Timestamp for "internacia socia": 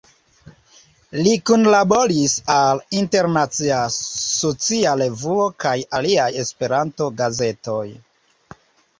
3.01-4.93